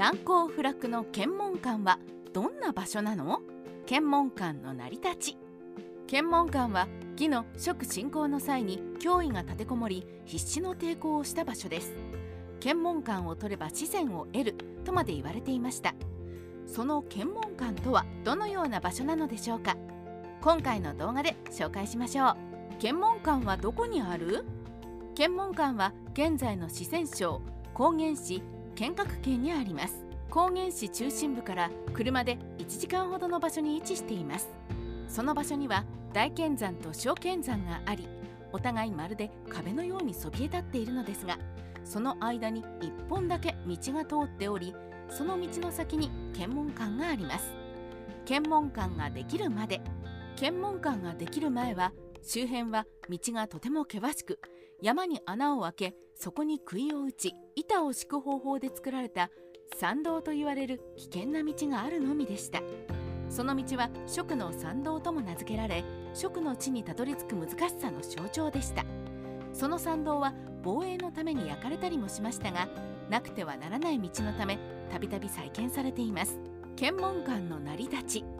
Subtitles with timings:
[0.00, 1.98] 難攻不落の検問官は
[2.32, 3.42] どんな場所なの？
[3.84, 5.36] 検問官の成り立ち。
[6.06, 11.92] 検問官は義の職進行の際に脅威が立てこもり必死の抵抗をした場所です。
[12.60, 14.54] 検問官を取れば資源を得る
[14.86, 15.94] とまで言われていました。
[16.66, 19.76] その検問官とはどのような場所なのでしょうか？
[20.40, 22.36] 今回の動画で紹介しましょう。
[22.78, 24.46] 検問官はどこにある？
[25.14, 27.42] 検問官は現在の四川省
[27.74, 28.42] 高原市
[28.80, 30.02] 県閣県にあります。
[30.30, 34.48] 高原市中心部から車で1時間ほどの場所に位置しています。
[35.06, 35.84] その場所には
[36.14, 38.08] 大剣山と小剣山があり
[38.54, 41.36] お互いまるで壁のようにそびえ立っているのですが
[41.84, 44.74] その間に1本だけ道が通っており
[45.10, 47.52] その道の先に検問官があります。
[48.24, 49.82] 検問官ができるまで
[50.36, 54.40] 検問官ができる前は周辺は道がとても険しく
[54.82, 59.30] 山に穴を開けそこに杭を打ち板を敷く方法で作られた
[59.76, 62.60] 参道と言われる危険な道があるのみでした。
[63.28, 68.84] その道は蜀の参道とも名付けられ蜀の地にたどり着く難しさの象徴でした。
[69.52, 72.68] その参道は防衛のために焼かれたりもしましたが
[73.08, 74.58] なくてはならない道のため
[74.90, 76.40] たびたび再建されています。
[76.76, 78.39] 検問官の成り立ち。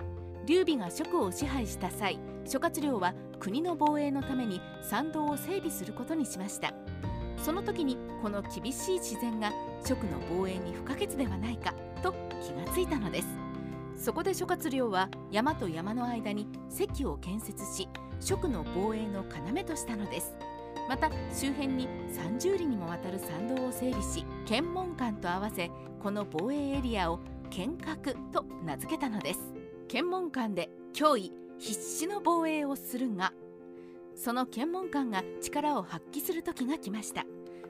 [0.51, 6.75] 劉備が蜀を支配した際諸葛亮は国の防衛のために参道を整備することにしました。
[7.37, 9.53] その時にこの厳しい自然が
[9.85, 13.29] 蜀の防衛に不可欠ではないかと気がついたのです。
[13.95, 20.35] そこで諸葛亮は山と山の間に関を建設し蜀の防衛の要としたのです。
[20.89, 25.71] また周辺に30里にもわたる参道を整備し検問官と合わせ
[26.03, 27.21] この防衛エリアを
[27.51, 29.60] 剣閣と名付けたのです。
[29.91, 33.33] 検問官で脅威必死の防衛をするが
[34.15, 37.25] その検問官が力を発揮する時が来ました。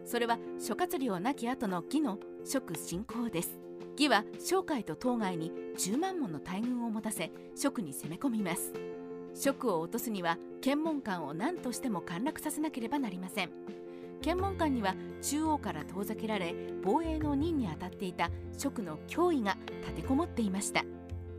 [0.05, 3.59] それは諸葛亮亡き後の義の蜀進行です。
[3.97, 8.75] 義は商海と当該に10万もの大軍を持たせ蜀に攻め込みます。
[9.35, 13.51] 蜀を落とすには検問官を何としても陥落させなければなりません。
[14.21, 16.55] 検問官には中央から遠ざけられ
[16.85, 20.85] 防衛の任に当たっていた蜀の脅威が立てこもっていました。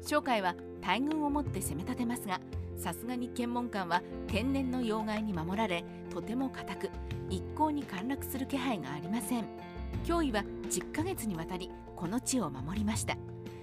[0.04, 2.40] 商海は大軍を持って攻め立てますが
[2.78, 6.90] さすがに検問官は天然の妖怪に守られとても固く
[7.30, 9.46] 一向に陥落する気配がありません。
[10.04, 13.16] 脅威は10ヶ月にわたりこの地を守りました。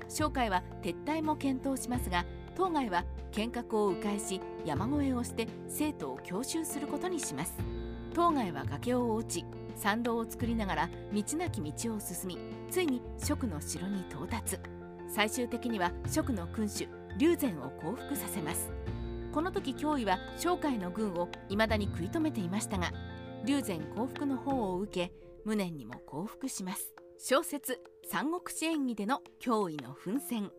[0.09, 2.25] 商海は撤退も検討しますが
[2.57, 7.55] 当該は剣閣を迂回し山越えをして生徒を強襲することにします。
[8.15, 9.45] 当該は崖を落ち
[9.77, 12.39] 参道を作りながら道なき道を進み
[12.71, 14.59] ついに蜀の城に到達。
[15.09, 18.71] 最終的には蜀の君主龍禅を降伏させます。
[19.33, 22.93] この時脅威は商海の軍を未だに食い止めていましたが
[23.45, 25.13] 龍禅降伏の方を受け
[25.45, 26.95] 無念にも降伏します。
[27.19, 30.51] 小説三国志演義での脅威の奮戦。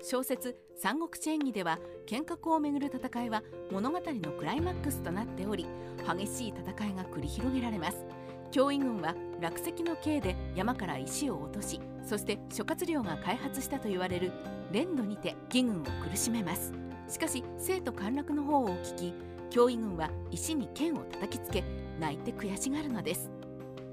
[0.00, 3.42] 小説三国志演義では剣閣をめぐる戦いは
[3.72, 5.66] 物語のクライマックスとなっており
[6.06, 8.04] 激しい戦いが繰り広げられます。
[8.52, 14.32] 脅威軍は落石の刑で山から石を落としそして諸葛亮が開発したと言われる
[14.72, 16.72] 連土にて義軍を苦しめます。
[17.06, 19.14] しかし生徒陥落の方を聞き
[19.50, 21.62] 脅威軍は石に剣を叩きつけ
[22.00, 23.30] 泣いて悔しがるのです。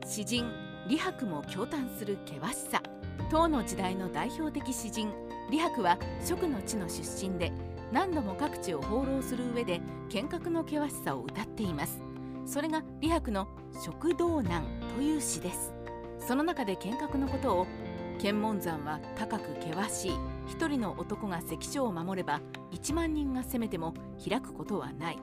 [0.05, 0.49] 詩人
[0.87, 2.81] 李白も驚嘆する険しさ。
[3.29, 5.11] 唐の時代の代表的詩人
[5.49, 7.51] 李白は蜀の地の出身で
[7.91, 12.01] 何度も各地を放浪する上で剣閣の険しさを歌っています。
[12.45, 13.49] それが李白の
[13.83, 14.63] 「食道難」
[14.95, 15.73] という詩です。
[16.19, 17.67] その中で剣閣のことを
[18.15, 20.11] 検問山は高く険しい。
[20.47, 23.93] 一人の男が関所を守れば1万人が攻めても
[24.27, 25.17] 開くことはない。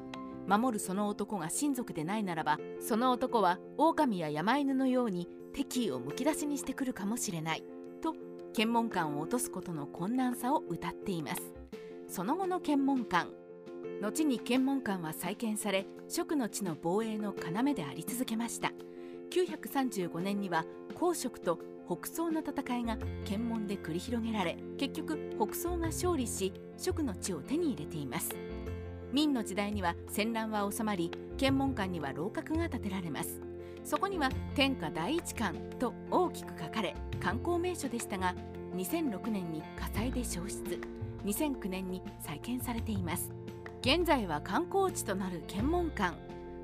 [0.47, 7.65] 守るその男が親族でないならばその男は狼や山犬のように敵意をむき出しにしてくるかもしれない。
[8.01, 8.15] と
[8.53, 11.55] 検問官を落とすことの困難さを歌っています。
[12.09, 13.33] その後の検問官。
[14.01, 18.73] 後に検問官は再建され蜀の地の防衛の要であり続けました。
[19.33, 28.37] 935年には公職と北宋の戦いが検問で繰り広げられ結局北宋が勝利し蜀の地を手に入れています。
[29.11, 33.41] 明の時代には戦乱は収まり検問官には楼閣が建てられます。
[33.85, 38.35] そこには天下第一館と大きく書かれ観光名所でしたが
[38.77, 40.79] 2006年に火災で消失
[41.25, 43.33] 2009年に再建されています。
[43.81, 46.17] 現在は観光地となる検問館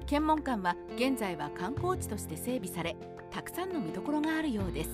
[0.08, 2.96] 検問館は現在は観光地として整備され
[3.30, 4.90] たくさんの見どころがあるようです。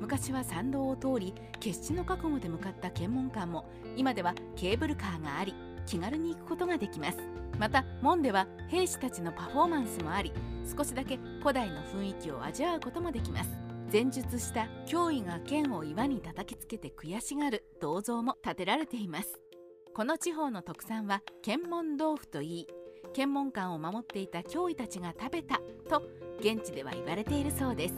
[0.00, 3.66] 昔は参道を通り決死の覚悟で向かった検問官も
[3.98, 5.54] 今ではケーブルカーがあり
[5.84, 7.18] 気軽に行くことができます。
[7.58, 10.32] また門では兵士たちのパフォーマンスもあり
[10.74, 13.50] 少しだけ古代の雰囲気を味わうこともできます。
[13.92, 19.38] 前述した脅威が剣を岩に叩きつけて悔しがる銅像も建てられています。
[19.94, 22.66] この地方の特産は検問豆腐といい
[23.16, 25.58] 検問官を守っていた脅威たちが食べた
[25.88, 26.02] と
[26.38, 27.94] 現地では言われているそうです。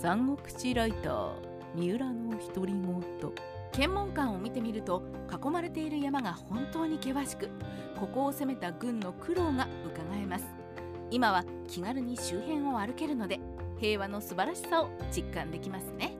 [0.00, 1.32] 三国志ライター
[1.74, 3.02] 三浦の独り言。
[3.72, 7.48] 検問官を見てみると囲まれている山が本当に険しく
[7.98, 10.44] ここを攻めた軍の苦労がうかがえます。
[11.10, 13.40] 今は気軽に周辺を歩けるので
[13.80, 16.17] 平和の素晴らしさを実感できますね